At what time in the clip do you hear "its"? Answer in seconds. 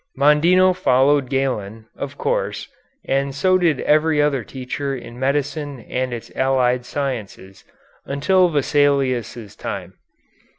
6.11-6.31